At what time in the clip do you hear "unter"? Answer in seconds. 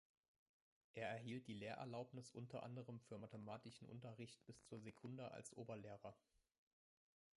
2.31-2.63